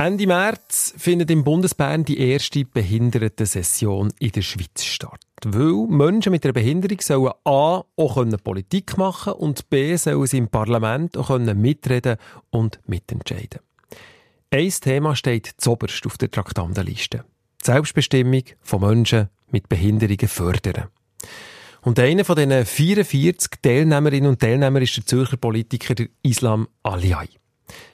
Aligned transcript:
Ende 0.00 0.26
März 0.26 0.94
findet 0.96 1.30
im 1.30 1.44
Bundesbern 1.44 2.06
die 2.06 2.18
erste 2.18 2.64
Behindertensession 2.64 4.10
in 4.18 4.32
der 4.32 4.40
Schweiz 4.40 4.82
statt. 4.82 5.20
Weil 5.44 5.88
Menschen 5.88 6.32
mit 6.32 6.42
einer 6.42 6.54
Behinderung 6.54 7.02
sollen 7.02 7.34
A. 7.44 7.84
auch 7.96 8.26
Politik 8.42 8.96
machen 8.96 9.34
und 9.34 9.68
B. 9.68 9.94
sollen 9.96 10.26
sie 10.26 10.38
im 10.38 10.48
Parlament 10.48 11.18
auch 11.18 11.38
mitreden 11.38 12.16
und 12.48 12.80
mitentscheiden 12.86 13.60
Ein 14.50 14.70
Thema 14.70 15.14
steht 15.14 15.52
zoberst 15.58 16.06
auf 16.06 16.16
der 16.16 16.30
Traktandenliste. 16.30 17.26
Die 17.60 17.66
Selbstbestimmung 17.66 18.44
von 18.62 18.80
Menschen 18.80 19.28
mit 19.50 19.68
Behinderungen 19.68 20.28
fördern. 20.28 20.88
Und 21.82 21.98
einer 21.98 22.24
von 22.24 22.36
diesen 22.36 22.64
44 22.64 23.50
Teilnehmerinnen 23.60 24.30
und 24.30 24.40
Teilnehmern 24.40 24.82
ist 24.82 24.96
der 24.96 25.04
Zürcher 25.04 25.36
Politiker 25.36 25.94
Islam 26.22 26.68
Aliay. 26.84 27.28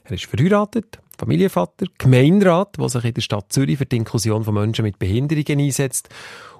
Er 0.04 0.12
ist 0.12 0.26
verheiratet, 0.26 1.00
Familienvater, 1.18 1.86
Gemeinderat, 1.98 2.78
der 2.78 2.88
sich 2.88 3.04
in 3.04 3.14
der 3.14 3.20
Stadt 3.22 3.52
Zürich 3.52 3.78
für 3.78 3.86
die 3.86 3.96
Inklusion 3.96 4.44
von 4.44 4.54
Menschen 4.54 4.84
mit 4.84 4.98
Behinderungen 4.98 5.60
einsetzt. 5.60 6.08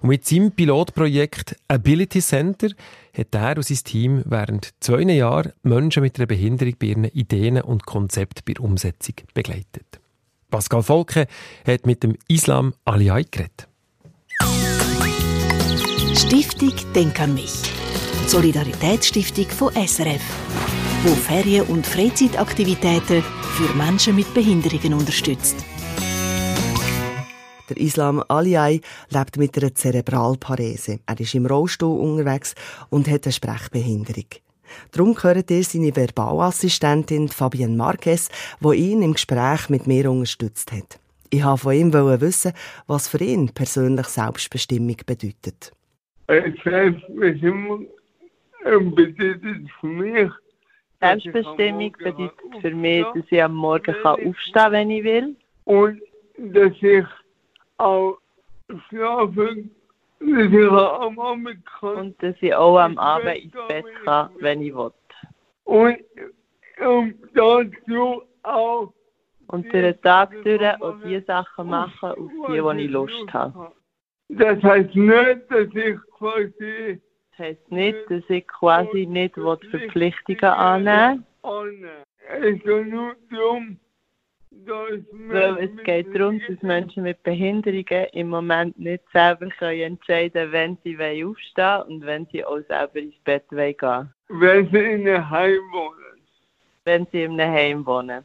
Und 0.00 0.08
mit 0.08 0.26
seinem 0.26 0.52
Pilotprojekt 0.52 1.56
Ability 1.68 2.20
Center 2.20 2.68
hat 3.16 3.34
er 3.34 3.56
und 3.56 3.66
sein 3.66 3.78
Team 3.84 4.22
während 4.24 4.70
zwei 4.80 5.02
Jahren 5.02 5.52
Menschen 5.62 6.02
mit 6.02 6.18
einer 6.18 6.26
Behinderung 6.26 6.74
bei 6.78 6.86
ihren 6.86 7.04
Ideen 7.04 7.60
und 7.60 7.86
Konzepten 7.86 8.42
bei 8.46 8.54
der 8.54 8.64
Umsetzung 8.64 9.14
begleitet. 9.34 10.00
Pascal 10.50 10.82
Volke 10.82 11.26
hat 11.66 11.86
mit 11.86 12.02
dem 12.02 12.16
Islam 12.28 12.74
Aliay 12.84 13.24
geredet. 13.30 13.68
Stiftung 16.14 16.73
Denk 16.95 17.20
an 17.20 17.34
mich. 17.34 17.52
Solidaritätsstiftung 18.26 19.48
von 19.48 19.73
SRF, 19.74 20.20
wo 21.05 21.14
Ferien- 21.14 21.66
und 21.66 21.86
Freizeitaktivitäten 21.86 23.23
für 23.23 23.77
Menschen 23.77 24.16
mit 24.16 24.32
Behinderungen 24.34 24.95
unterstützt. 24.95 25.56
Der 27.68 27.77
Islam 27.78 28.23
Aliay 28.28 28.80
lebt 29.10 29.37
mit 29.37 29.57
einer 29.57 29.74
Zerebralparese. 29.74 31.01
Er 31.04 31.20
ist 31.20 31.35
im 31.35 31.46
Rollstuhl 31.46 31.98
unterwegs 31.98 32.54
und 32.90 33.09
hat 33.09 33.24
eine 33.24 33.32
Sprechbehinderung. 33.32 34.26
Darum 34.93 35.15
gehört 35.15 35.51
ihr 35.51 35.65
seine 35.65 35.93
Verbalassistentin 35.93 37.29
Fabienne 37.29 37.76
Marquez, 37.76 38.29
die 38.60 38.74
ihn 38.74 39.02
im 39.02 39.15
Gespräch 39.15 39.68
mit 39.68 39.87
mir 39.87 40.10
unterstützt 40.10 40.73
hat. 40.73 40.98
Ich 41.30 41.45
wollte 41.45 41.60
von 41.60 41.73
ihm 41.73 41.92
wissen, 41.92 42.52
was 42.87 43.09
für 43.09 43.23
ihn 43.23 43.48
persönlich 43.48 44.07
Selbstbestimmung 44.07 44.96
bedeutet. 45.04 45.73
Selbstbestimmung 46.29 47.87
bedeutet 48.65 49.68
für 49.80 49.87
mich, 49.87 50.30
Selbstbestimmung 51.00 51.92
bedeutet 51.92 52.32
für 52.60 52.70
mich, 52.70 53.04
dass 53.14 53.24
ich 53.30 53.42
am 53.42 53.54
Morgen 53.54 53.94
aufstehen 54.04 54.34
kann, 54.52 54.72
wenn 54.72 54.90
ich 54.90 55.04
will. 55.04 55.36
Und 55.64 56.00
dass 56.38 56.72
ich 56.80 57.04
auch 57.78 58.18
schlafen 58.88 59.70
dass 60.18 60.52
ich 60.52 60.70
am 60.70 61.18
Abend 61.18 61.66
kann. 61.66 61.96
Und 61.96 62.22
dass 62.22 62.34
ich 62.40 62.54
auch 62.54 62.78
am 62.78 62.98
Abend 62.98 63.36
ins 63.36 63.52
Bett 63.68 63.84
kann, 64.04 64.30
wenn 64.41 64.62
ich 64.62 64.74
will. 64.74 64.92
Und 65.64 65.98
um 66.80 67.14
dazu 67.34 68.22
auch 68.42 68.92
und 69.48 69.72
den 69.72 70.00
Tag 70.02 70.30
durch 70.42 70.82
auch 70.82 70.97
die 71.04 71.20
Sachen 71.20 71.69
machen, 71.69 72.10
auf 72.10 72.30
die, 72.48 72.78
die 72.78 72.84
ich 72.84 72.91
Lust 72.91 73.32
habe. 73.32 73.72
Das 74.28 74.60
heißt 74.62 74.94
nicht, 74.94 75.50
dass 75.50 75.69
ich 75.74 75.97
quasi 76.19 77.00
heisst 77.38 77.70
nicht, 77.70 77.98
dass 78.09 78.22
ich 78.28 78.47
quasi 78.47 79.06
nicht 79.06 79.34
Verpflichtungen 79.34 80.44
annehmen 80.44 81.26
Es 81.42 82.62
geht 82.62 82.88
nur 82.88 83.15
darum, 83.31 83.78
dass 84.50 85.00
Weil 85.28 85.56
es 85.59 85.84
geht 85.84 86.14
darum, 86.14 86.41
dass 86.48 86.62
Menschen 86.62 87.03
mit 87.03 87.22
Behinderungen 87.22 88.06
im 88.12 88.28
Moment 88.28 88.78
nicht 88.78 89.04
selber 89.12 89.48
können 89.59 89.81
entscheiden 89.81 90.32
können, 90.32 90.53
wenn 90.53 90.78
sie 90.82 91.25
aufstehen 91.25 91.34
wollen 91.56 91.82
und 91.88 92.06
wenn 92.06 92.26
sie 92.32 92.44
auch 92.44 92.60
selber 92.69 92.97
ins 92.97 93.14
Bett 93.25 93.48
gehen 93.50 93.76
wollen. 93.80 94.12
Wenn 94.28 94.70
sie 94.70 94.78
in 94.78 95.08
einem 95.08 95.30
Heim 95.30 95.60
wohnen. 95.72 96.20
Wenn 96.84 97.06
sie 97.12 97.24
in 97.24 97.41
einem 97.41 97.53
Heim 97.53 97.86
wohnen. 97.86 98.24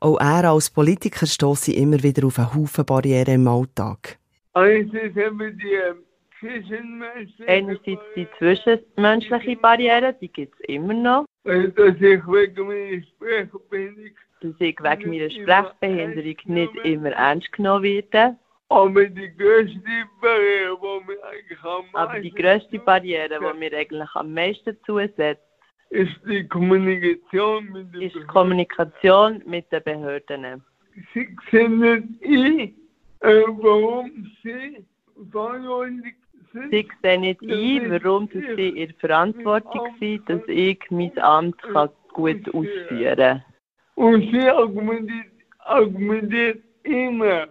Auch 0.00 0.18
er 0.20 0.50
als 0.50 0.70
Politiker 0.70 1.26
stößt 1.26 1.68
immer 1.68 2.02
wieder 2.02 2.26
auf 2.26 2.38
einen 2.38 2.54
Haufen 2.54 2.84
Barrieren 2.84 3.34
im 3.34 3.48
Alltag. 3.48 4.18
Einerseits 4.52 5.16
haben 5.16 5.38
wir 5.40 5.50
die 5.50 5.78
Einerseits 7.46 8.02
die 8.16 8.28
zwischenmenschliche 8.38 9.56
Barriere, 9.56 10.14
die 10.20 10.28
gibt 10.28 10.54
es 10.54 10.60
immer 10.68 10.94
noch. 10.94 11.26
Dass 11.44 11.94
ich 12.00 12.26
wegen 12.26 12.66
meiner 15.08 15.30
Sprechbehinderung, 15.30 16.36
nicht 16.44 16.74
immer 16.84 17.10
ernst 17.10 17.52
genommen 17.52 17.84
werde. 17.84 18.36
Aber 18.68 19.06
die 19.06 19.34
grösste 19.36 19.80
Barriere, 20.20 20.76
die 20.80 21.06
mir 21.06 21.24
eigentlich 21.24 21.62
am 21.62 21.84
meisten 21.84 21.96
Aber 21.96 22.20
die 22.20 22.30
grösste 22.30 22.78
Barriere, 22.78 23.38
die 23.38 23.58
mir 23.58 23.72
eigentlich 23.76 24.14
am 24.14 24.34
meisten 24.34 24.76
zusetzt, 24.84 25.42
ist 25.90 26.14
die 26.26 26.46
Kommunikation 26.48 27.72
mit 27.72 27.94
den 27.94 28.02
ist 28.02 28.26
Kommunikation 28.26 29.42
mit 29.46 29.70
den 29.70 29.82
Behörden. 29.82 30.64
Sie 31.12 31.36
sehen 31.50 31.78
nicht 31.78 32.04
ein, 32.22 32.74
äh, 33.20 33.44
warum 33.48 34.30
sie 34.42 34.84
verantwortlich 35.30 36.14
Sie 36.70 36.88
sehen 37.02 37.20
nicht 37.22 37.42
ein, 37.42 37.90
warum 37.90 38.28
sie 38.32 38.68
in 38.68 38.88
der 38.88 38.94
Verantwortung 39.00 39.88
sind, 39.98 40.28
dass 40.28 40.40
ich 40.46 40.78
mein 40.90 41.18
Amt 41.18 41.58
kann 41.58 41.90
gut 42.12 42.46
ausführen 42.54 43.16
kann. 43.16 43.44
Und 43.96 44.30
sie 44.30 44.48
argumentiert, 44.48 45.26
argumentiert 45.58 46.62
immer. 46.84 47.48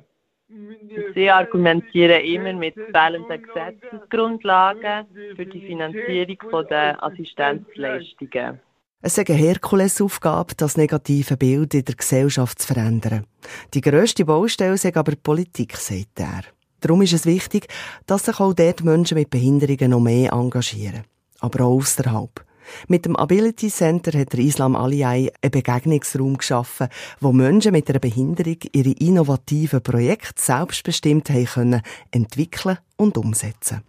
Sie 1.16 1.30
argumentieren 1.30 2.24
immer 2.24 2.53
mit 2.53 2.75
fehlenden 2.75 3.44
Gesetzesgrundlagen 3.44 5.08
für 5.35 5.46
die 5.46 5.62
Finanzierung 5.62 6.68
der 6.70 7.03
Assistenzleistungen. 7.03 8.59
Es 9.02 9.18
ist 9.18 9.30
eine 9.30 9.38
Herkulesaufgabe, 9.38 10.53
das 10.56 10.78
negative 10.78 11.35
Bild 11.35 11.74
in 11.74 11.84
der 11.84 11.96
Gesellschaft 11.96 12.59
zu 12.59 12.74
verändern. 12.74 13.25
Die 13.74 13.81
grösste 13.81 14.24
Baustelle 14.24 14.75
ist 14.75 14.85
aber 14.96 15.12
die 15.12 15.18
Politik, 15.18 15.75
sagt 15.75 16.20
er. 16.20 16.44
Darum 16.84 17.02
ist 17.02 17.14
es 17.14 17.26
wichtig, 17.26 17.68
dass 18.06 18.26
sich 18.26 18.40
auch 18.40 18.54
dort 18.54 18.84
Menschen 18.84 19.18
mit 19.18 19.30
Behinderungen 19.30 19.92
noch 19.92 20.02
mehr 20.02 20.34
engagieren. 20.34 21.04
Aber 21.40 21.64
auch 21.64 21.78
außerhalb. 21.78 22.44
Mit 22.88 23.06
dem 23.06 23.16
Ability 23.16 23.70
Center 23.70 24.18
hat 24.18 24.34
der 24.34 24.40
Islam 24.42 24.76
Aliyai 24.76 25.32
einen 25.42 25.52
Begegnungsraum 25.52 26.38
geschaffen, 26.38 26.88
wo 27.20 27.32
Menschen 27.32 27.72
mit 27.72 27.90
einer 27.90 28.00
Behinderung 28.00 28.58
ihre 28.74 28.92
innovativen 29.00 29.82
Projekte 29.82 30.42
selbstbestimmt 30.42 31.30
haben 31.30 31.46
können 31.46 31.82
entwickeln 32.12 32.78
und 32.98 33.18
umsetzen. 33.18 33.82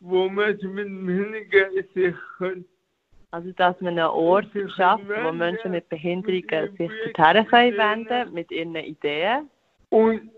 Wo 0.00 0.28
Menschen 0.28 0.74
mit 0.74 0.86
Behinderungen 0.86 1.84
sich 1.94 2.14
können 2.38 2.64
also, 3.30 3.50
dass 3.56 3.80
man 3.80 3.98
einen 3.98 4.06
Ort 4.06 4.46
schafft, 4.76 5.06
wo 5.08 5.32
Menschen 5.32 5.72
mit 5.72 5.88
Behinderungen 5.88 6.76
sich 6.78 6.90
dorthin 7.16 7.76
wenden 7.76 8.06
können 8.06 8.32
mit 8.32 8.52
ihren 8.52 8.76
Ideen. 8.76 9.50
Und 9.88 10.30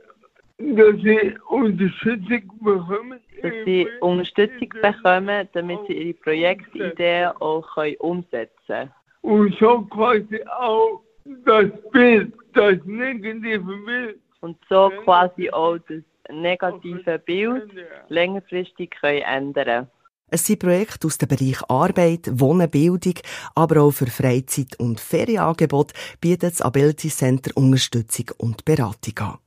dass 0.59 0.97
sie 1.03 1.35
Unterstützung 1.49 2.43
bekommen. 2.61 3.21
Dass 3.43 3.53
sie 3.65 3.87
Unterstützung 4.01 4.69
bekommen, 4.69 5.49
damit 5.53 5.79
sie 5.87 5.93
ihre 5.95 6.15
Projektideen 6.15 7.29
auch 7.41 7.75
können 7.75 7.97
umsetzen 7.99 8.53
können. 8.67 8.91
Und 9.23 9.55
so 9.59 9.83
quasi 9.83 10.41
auch 10.59 11.03
das 11.45 11.67
Bild, 11.93 12.33
das 12.55 12.77
negative 12.85 13.59
Bild. 13.59 14.19
Und 14.41 14.57
so 14.69 14.91
quasi 15.05 15.51
auch 15.51 15.79
das 15.89 16.03
negative 16.31 17.19
Bild 17.19 17.71
längerfristig 18.09 18.91
können 19.01 19.23
ändern 19.23 19.89
es 20.29 20.45
sind 20.45 20.59
Projekte 20.59 21.07
aus 21.07 21.19
dem 21.19 21.29
Bereich 21.29 21.63
Arbeit, 21.69 22.29
Wohnen, 22.33 22.69
Bildung, 22.69 23.15
aber 23.55 23.83
auch 23.83 23.93
für 23.93 24.09
Freizeit- 24.09 24.77
und 24.81 24.99
Ferienangebote 24.99 25.95
bietet 26.21 26.55
das 26.55 26.63
Ability 26.63 27.11
Center 27.11 27.53
Unterstützung 27.55 28.33
und 28.39 28.65
Beratung 28.65 29.19
an 29.21 29.39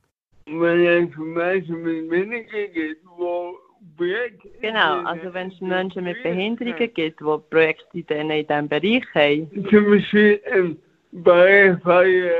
wenn 0.58 1.08
es 1.08 1.16
Menschen 1.16 1.82
mit 1.82 2.08
Behinderungen 2.08 2.72
gibt, 2.72 3.04
wo 3.16 3.58
Projekte... 3.96 4.48
Genau, 4.60 5.04
also 5.04 5.32
wenn 5.32 5.48
es 5.48 5.60
Menschen 5.60 6.04
mit 6.04 6.22
Behinderungen 6.22 6.76
gibt, 6.76 6.96
die 6.96 7.10
Projekte 7.50 8.14
in 8.14 8.28
diesem 8.28 8.68
Bereich 8.68 9.04
haben. 9.14 9.68
Zum 9.70 9.90
Beispiel 9.90 10.40
ein 10.52 10.76
barrierefreier... 11.12 12.32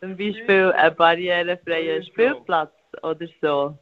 Zum 0.00 0.16
Beispiel 0.16 0.72
ein 0.76 0.96
barrierefreier 0.96 2.02
Spielplatz 2.02 2.72
oder 3.02 3.26
so. 3.40 3.78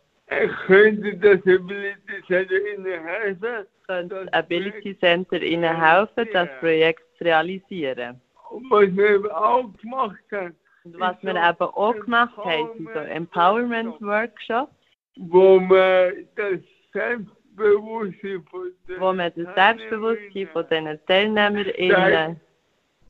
Könnte 0.66 1.16
das 1.16 1.40
Ability 1.40 2.22
Center 2.26 2.54
Ihnen 2.74 3.04
helfen? 3.04 3.66
Könnte 3.86 4.14
das 4.26 4.32
Ability 4.32 4.98
Center 4.98 5.42
Ihnen 5.42 5.76
helfen, 5.76 6.28
das 6.32 6.48
Projekt 6.60 7.02
zu 7.18 7.24
realisieren? 7.24 8.20
Was 8.68 8.94
wir 8.96 9.36
auch 9.36 9.72
gemacht 9.80 10.18
haben, 10.30 10.54
und 10.84 10.98
was 10.98 11.16
wir 11.22 11.34
eben 11.34 11.60
auch 11.60 11.94
gemacht 11.94 12.36
haben, 12.36 12.68
sind 12.76 12.88
so 12.92 13.00
Empowerment-Workshops. 13.00 14.72
Wo 15.16 15.60
wir 15.60 16.12
das 16.36 16.60
Selbstbewusstsein 16.92 18.44
von 18.50 18.72
den, 18.88 19.00
wo 19.00 19.12
wir 19.12 19.30
das 19.30 19.54
Selbstbewusstsein 19.54 20.48
von 20.52 20.64
diesen 20.70 21.06
TeilnehmerInnen 21.06 22.40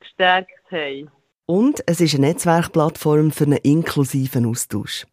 gestärkt 0.00 0.50
haben. 0.70 1.10
Und 1.46 1.82
es 1.86 2.00
ist 2.00 2.14
eine 2.14 2.28
Netzwerkplattform 2.28 3.32
für 3.32 3.44
einen 3.44 3.58
inklusiven 3.64 4.46
Austausch. 4.46 5.04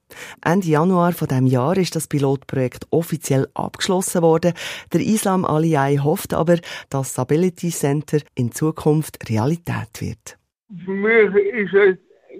Ende 0.45 0.67
Januar 0.67 1.13
von 1.13 1.27
dem 1.27 1.47
Jahr 1.47 1.75
ist 1.77 1.95
das 1.95 2.07
Pilotprojekt 2.07 2.85
offiziell 2.91 3.47
abgeschlossen 3.55 4.21
worden. 4.21 4.53
Der 4.93 5.01
Islam 5.01 5.45
Aliyai 5.45 5.97
hofft 5.97 6.35
aber, 6.35 6.57
dass 6.91 7.13
das 7.13 7.19
Ability 7.19 7.69
Center 7.69 8.19
in 8.35 8.51
Zukunft 8.51 9.17
Realität 9.29 9.99
wird. 9.99 10.37
Für 10.85 10.91
mich 10.91 11.33
ist 11.53 11.73
es, 11.73 11.97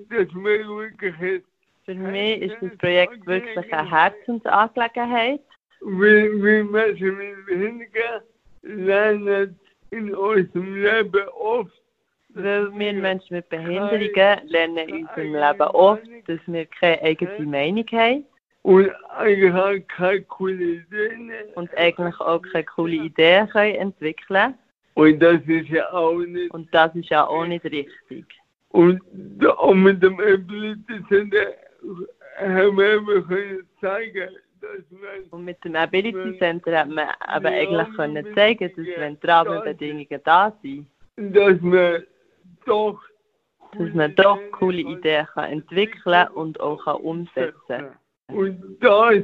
Für 0.10 1.96
mich 1.96 2.42
ist 2.42 2.56
das 2.62 2.78
Projekt 2.78 3.26
wirklich 3.26 3.74
eine 3.74 3.90
Herzensangelegenheit. 3.90 5.42
wie, 5.82 6.44
wie 6.44 6.64
Menschen 6.64 7.18
mit 7.18 7.46
Behinderungen 7.46 8.22
lernen 8.64 9.60
in 9.92 10.14
unserem 10.14 10.76
Leben 10.84 11.28
oft 11.30 11.72
Weil 12.30 12.72
wir 12.78 12.94
Menschen 12.94 13.36
mit 13.38 13.50
Behinderungen 13.50 14.48
lernen 14.48 14.90
in 14.90 15.08
unserem 15.08 15.34
Leben 15.34 15.62
oft, 15.62 16.04
dass 16.28 16.40
wir 16.46 16.66
keine 16.66 17.02
eigene 17.02 17.46
Meinung 17.46 17.86
haben 17.92 18.26
und 18.64 18.92
eigentlich 19.16 19.54
auch 19.54 19.88
keine 19.88 20.22
coole 20.24 20.64
Ideen. 20.64 21.32
und 21.56 21.74
eigentlich 21.78 22.20
auch 22.20 22.42
keine 22.42 22.66
coole 22.66 22.96
Ideen 22.96 23.48
können 23.50 23.76
entwickeln 23.76 24.56
Und 24.96 25.20
das 25.20 25.40
ist 25.48 25.70
ja 25.70 25.90
auch 25.94 26.18
nicht. 26.18 26.54
Und 26.54 26.74
das 26.74 26.94
ist 26.96 27.10
ja 27.10 27.26
auch 27.26 27.46
nicht 27.46 27.64
richtig. 27.64 28.26
Und 28.70 29.02
auch 29.46 29.74
mit 29.74 30.04
dem 30.04 30.20
Ability 30.20 31.04
Center 31.08 31.54
haben 32.38 32.78
wir 32.78 32.96
eben 32.96 33.28
können 33.28 33.68
zeigen, 33.82 34.30
Und 35.32 35.46
mit 35.46 35.64
dem 35.64 35.76
Ability 35.76 36.38
Center 36.38 36.80
hat 36.80 36.90
man 36.90 37.08
aber 37.20 37.50
eigentlich 37.50 37.96
können 37.96 38.36
zeigen, 38.36 38.72
dass 38.76 38.86
wenn 38.98 39.20
die 39.20 39.28
Rahmenbedingungen 39.28 40.22
da 40.24 40.54
sind, 40.62 40.88
dass 41.16 41.62
man 41.62 42.04
doch 42.66 43.00
dass 43.74 43.94
man 43.94 44.16
doch 44.16 44.40
coole 44.52 44.82
Ideen 44.82 45.26
kann 45.34 45.52
entwickeln 45.52 46.28
und 46.30 46.60
auch 46.60 46.84
kann 46.84 47.02
umsetzen 47.02 47.54
kann. 47.68 47.98
Und 48.28 48.78
das 48.82 49.24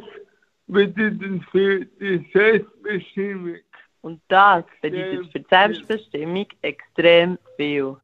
bedeutet 0.67 1.43
für 1.51 1.85
die 1.85 2.29
Selbstbestimmung. 2.33 3.57
Und 4.01 4.21
das 4.27 4.63
bedeutet 4.81 5.31
für 5.31 5.39
die 5.39 5.45
Selbstbestimmung 5.49 6.47
extrem 6.61 7.37
viel. 7.57 7.95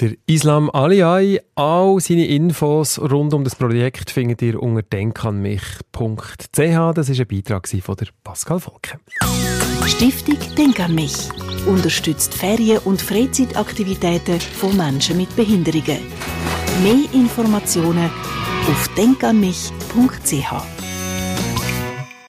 Der 0.00 0.14
Islam 0.26 0.70
Aliyai, 0.70 1.40
all 1.54 2.00
seine 2.00 2.26
Infos 2.26 2.98
rund 2.98 3.34
um 3.34 3.44
das 3.44 3.54
Projekt 3.54 4.10
findet 4.10 4.42
ihr 4.42 4.60
unter 4.60 4.82
denkanmich.ch. 4.82 6.94
Das 6.94 7.08
ist 7.08 7.20
ein 7.20 7.28
Beitrag 7.28 7.68
von 7.68 7.96
der 7.96 8.08
Pascal 8.24 8.58
Volke. 8.58 8.98
Stiftung 9.86 10.38
Denk 10.56 10.80
an 10.80 10.94
mich 10.94 11.28
unterstützt 11.66 12.34
Ferien- 12.34 12.78
und 12.78 13.00
Freizeitaktivitäten 13.00 14.40
von 14.40 14.76
Menschen 14.76 15.16
mit 15.16 15.34
Behinderungen. 15.36 16.00
Mehr 16.82 17.12
Informationen 17.12 18.10
auf 18.68 18.88
denkanmich.ch. 18.96 20.81